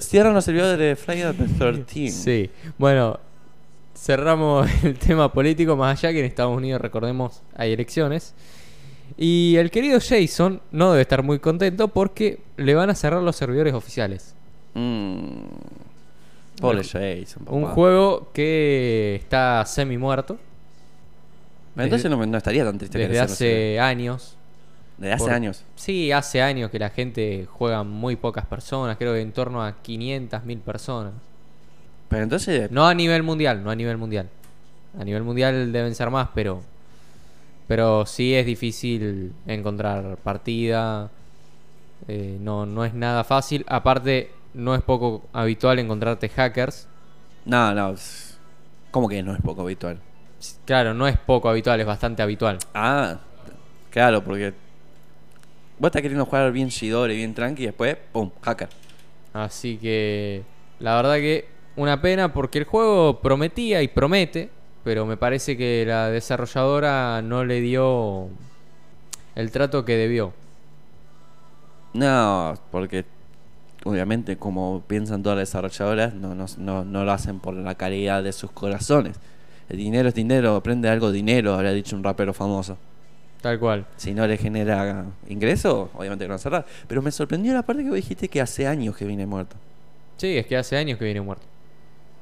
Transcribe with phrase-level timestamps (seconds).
[0.00, 2.08] Cierran los servidores de Friday the 13.
[2.10, 3.18] Sí, bueno,
[3.94, 8.34] cerramos el tema político, más allá que en Estados Unidos, recordemos, hay elecciones.
[9.16, 13.36] Y el querido Jason no debe estar muy contento porque le van a cerrar los
[13.36, 14.34] servidores oficiales.
[14.74, 15.42] Mm.
[16.60, 17.42] Pobre Jason.
[17.48, 17.74] Un papá.
[17.74, 20.38] juego que está semi muerto
[21.76, 23.78] Entonces no, me- no estaría tan triste que desde los servidores.
[23.78, 24.36] hace años.
[25.00, 25.64] Desde hace por- años.
[25.74, 29.82] Sí, hace años que la gente juega muy pocas personas, creo que en torno a
[29.82, 31.14] 500 mil personas.
[32.08, 32.70] Pero entonces.
[32.70, 34.28] No a nivel mundial, no a nivel mundial.
[34.96, 36.62] A nivel mundial deben ser más, pero
[37.66, 41.08] pero sí es difícil encontrar partida.
[42.08, 43.64] eh, no, no es nada fácil.
[43.68, 46.88] Aparte, no es poco habitual encontrarte hackers.
[47.44, 47.94] No, no.
[48.90, 49.98] ¿Cómo que no es poco habitual?
[50.64, 52.58] Claro, no es poco habitual, es bastante habitual.
[52.74, 53.18] Ah,
[53.90, 54.52] claro, porque.
[55.80, 58.30] Vos estás queriendo jugar bien Shidori, bien tranqui y después, ¡pum!
[58.42, 58.68] Hacker.
[59.32, 60.42] Así que
[60.78, 64.50] la verdad que una pena porque el juego prometía y promete,
[64.84, 68.28] pero me parece que la desarrolladora no le dio
[69.34, 70.34] el trato que debió.
[71.94, 73.06] No, porque
[73.84, 78.22] obviamente como piensan todas las desarrolladoras, no, no, no, no lo hacen por la calidad
[78.22, 79.16] de sus corazones.
[79.70, 82.76] El dinero es dinero, aprende algo dinero, habría dicho un rapero famoso.
[83.42, 83.86] Tal cual.
[83.96, 86.66] Si no le genera ingreso, obviamente que no va a cerrar.
[86.86, 89.56] Pero me sorprendió la parte que vos dijiste que hace años que viene muerto.
[90.18, 91.44] Sí, es que hace años que viene muerto.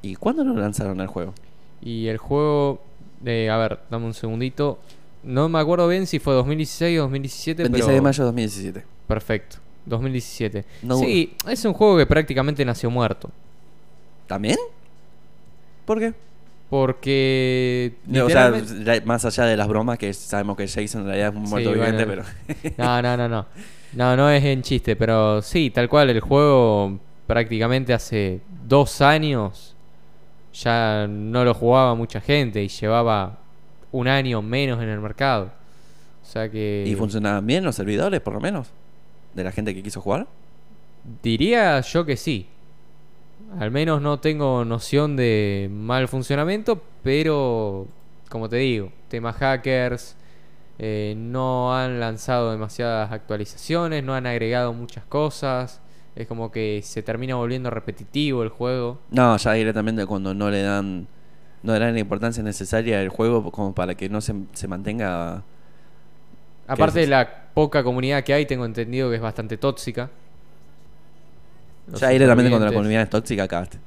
[0.00, 1.34] ¿Y cuándo lo lanzaron el juego?
[1.82, 2.80] Y el juego,
[3.24, 4.78] eh, a ver, dame un segundito.
[5.22, 8.84] No me acuerdo bien si fue 2016 o 2017, 26 pero de mayo de 2017.
[9.06, 9.58] perfecto.
[9.84, 10.64] 2017.
[10.82, 13.30] No- sí, es un juego que prácticamente nació muerto.
[14.26, 14.56] ¿También?
[15.84, 16.14] ¿Por qué?
[16.72, 18.50] Porque No, o sea,
[19.04, 21.68] más allá de las bromas, que sabemos que Jason en realidad es un Sí, muerto
[21.68, 21.84] bueno.
[21.84, 22.74] viviente, pero...
[22.78, 23.46] No, no, no, no.
[23.92, 29.76] No, no es en chiste, pero sí, tal cual, el juego prácticamente hace dos años
[30.54, 33.38] ya no lo jugaba mucha gente y llevaba
[33.90, 35.50] un año menos en el mercado.
[36.22, 36.84] O sea que...
[36.86, 38.68] ¿Y funcionaban bien los servidores, por lo menos?
[39.34, 40.26] ¿De la gente que quiso jugar?
[41.22, 42.46] Diría yo que sí.
[43.58, 47.86] Al menos no tengo noción de mal funcionamiento, pero
[48.28, 50.16] como te digo, temas hackers,
[50.78, 55.80] eh, no han lanzado demasiadas actualizaciones, no han agregado muchas cosas.
[56.16, 58.98] Es como que se termina volviendo repetitivo el juego.
[59.10, 61.06] No, ya directamente cuando no le dan
[61.62, 65.44] no le dan la importancia necesaria al juego como para que no se, se mantenga...
[66.66, 70.10] Aparte de la poca comunidad que hay, tengo entendido que es bastante tóxica.
[71.86, 72.74] Los ya directamente cuando la supervivientes.
[72.74, 73.78] comunidad es tóxica, acabaste.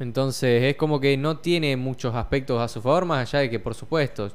[0.00, 3.60] Entonces es como que no tiene muchos aspectos a su favor, más allá de que
[3.60, 4.30] por supuesto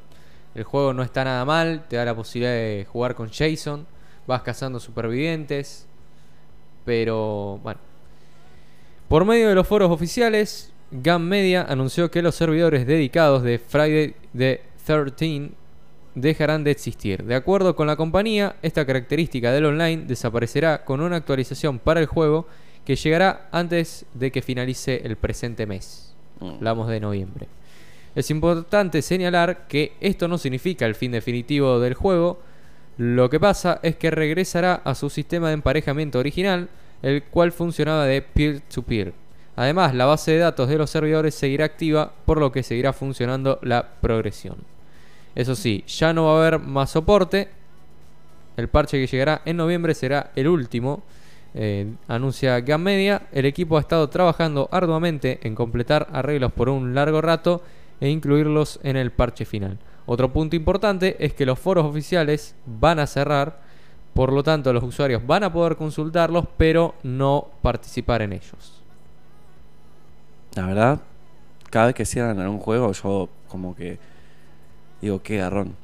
[0.55, 3.85] el juego no está nada mal, te da la posibilidad de jugar con Jason,
[4.25, 5.85] vas cazando supervivientes,
[6.85, 7.79] pero bueno.
[9.07, 14.15] Por medio de los foros oficiales, GAM Media anunció que los servidores dedicados de Friday
[14.37, 15.51] the 13
[16.15, 17.23] dejarán de existir.
[17.23, 22.05] De acuerdo con la compañía, esta característica del online desaparecerá con una actualización para el
[22.05, 22.47] juego
[22.85, 26.15] que llegará antes de que finalice el presente mes.
[26.39, 26.49] Mm.
[26.55, 27.47] Hablamos de noviembre.
[28.15, 32.39] Es importante señalar que esto no significa el fin definitivo del juego.
[32.97, 36.69] Lo que pasa es que regresará a su sistema de emparejamiento original,
[37.01, 39.13] el cual funcionaba de peer-to-peer.
[39.55, 43.59] Además, la base de datos de los servidores seguirá activa, por lo que seguirá funcionando
[43.61, 44.57] la progresión.
[45.39, 47.47] Eso sí, ya no va a haber más soporte.
[48.57, 51.01] El parche que llegará en noviembre será el último.
[51.53, 53.21] eh, anuncia Gam Media.
[53.31, 57.63] El equipo ha estado trabajando arduamente en completar arreglos por un largo rato
[58.01, 59.77] e incluirlos en el parche final.
[60.07, 63.61] Otro punto importante es que los foros oficiales van a cerrar,
[64.13, 68.81] por lo tanto los usuarios van a poder consultarlos, pero no participar en ellos.
[70.55, 70.99] La verdad,
[71.69, 74.08] cada vez que cierran algún juego, yo como que
[75.01, 75.75] digo, qué garrón.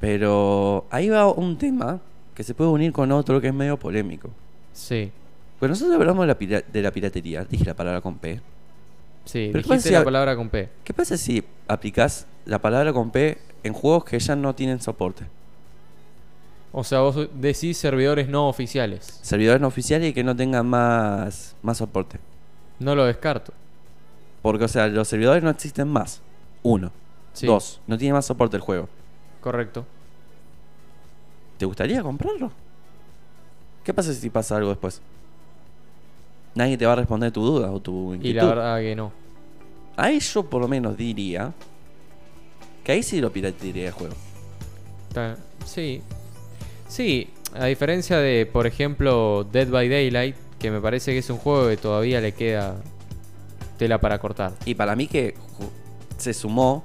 [0.00, 2.00] Pero ahí va un tema
[2.34, 4.30] que se puede unir con otro que es medio polémico.
[4.72, 5.10] Sí,
[5.58, 8.40] Pues nosotros hablamos de la, pira- de la piratería, dije la palabra con P.
[9.24, 10.68] sí, Pero ¿qué dijiste si la palabra con P.
[10.82, 15.24] ¿Qué pasa si aplicás la palabra con P en juegos que ya no tienen soporte?
[16.72, 19.18] O sea, vos decís servidores no oficiales.
[19.22, 22.18] Servidores no oficiales y que no tengan más, más soporte.
[22.78, 23.52] No lo descarto.
[24.40, 26.22] Porque, o sea, los servidores no existen más.
[26.62, 26.90] Uno.
[27.32, 27.80] Sí, Dos.
[27.86, 28.88] No tiene más soporte el juego.
[29.40, 29.84] Correcto.
[31.58, 32.50] ¿Te gustaría comprarlo?
[33.84, 35.00] ¿Qué pasa si pasa algo después?
[36.54, 38.38] Nadie te va a responder tu duda o tu Y inquietud.
[38.40, 39.12] la verdad que no.
[39.96, 41.52] Ahí yo por lo menos diría
[42.84, 44.14] que ahí sí lo piratearía el juego.
[45.64, 46.02] Sí.
[46.88, 51.38] Sí, a diferencia de, por ejemplo, Dead by Daylight, que me parece que es un
[51.38, 52.76] juego que todavía le queda
[53.78, 54.52] tela para cortar.
[54.64, 55.34] Y para mí que
[56.18, 56.84] se sumó,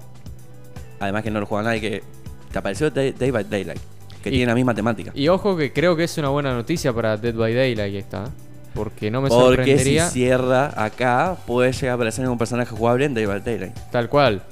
[1.00, 2.04] además que no lo juega nadie, que
[2.52, 3.80] te apareció Day, Day by Daylight,
[4.24, 5.12] que Y- tiene la misma temática.
[5.14, 8.28] Y ojo que creo que es una buena noticia para Dead by Daylight esta, ¿eh?
[8.74, 13.06] porque no me Porque si sorprendería cierra acá, puede llegar a aparecer un personaje jugable
[13.06, 13.74] en Day by Daylight.
[13.92, 14.44] tal cual,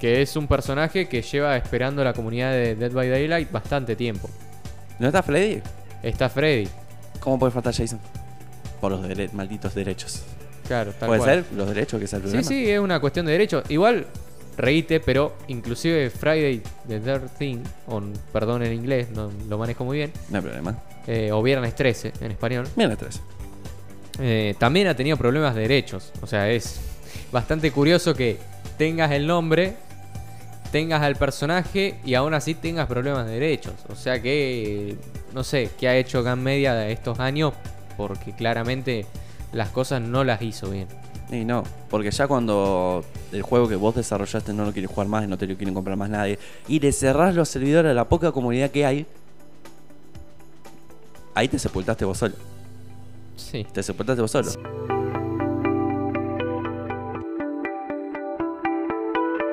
[0.00, 4.28] que es un personaje que lleva esperando la comunidad de Dead by Daylight bastante tiempo.
[4.98, 5.60] ¿No está Freddy?
[6.02, 6.68] Está Freddy,
[7.20, 7.98] ¿Cómo puede faltar Jason?
[8.80, 10.22] Por los dere- malditos derechos.
[10.66, 11.44] claro, tal ¿Puede cual.
[11.44, 11.56] ser?
[11.56, 12.48] Los derechos que es el Sí, problema.
[12.48, 13.62] sí, es una cuestión de derecho.
[13.68, 14.06] Igual,
[14.56, 17.58] reíte, pero inclusive Friday the 13,
[17.88, 18.00] o
[18.32, 20.78] perdón en inglés, no lo manejo muy bien, No hay problema.
[21.06, 23.20] eh, o Viernes 13 en español, las tres.
[24.18, 26.12] eh, también ha tenido problemas de derechos.
[26.22, 26.80] O sea, es
[27.32, 28.38] bastante curioso que
[28.78, 29.74] tengas el nombre,
[30.72, 33.74] tengas al personaje y aún así tengas problemas de derechos.
[33.88, 34.96] O sea que,
[35.34, 37.52] no sé, qué ha hecho Gan Media de estos años,
[37.96, 39.06] porque claramente
[39.52, 40.88] las cosas no las hizo bien.
[41.30, 43.04] Y no, porque ya cuando
[43.36, 45.74] el juego que vos desarrollaste no lo quiere jugar más y no te lo quieren
[45.74, 46.38] comprar más nadie,
[46.68, 49.06] y le cerrás los servidores a la poca comunidad que hay,
[51.34, 52.34] ahí te sepultaste vos solo.
[53.36, 53.66] Sí.
[53.72, 54.95] Te sepultaste vos solo.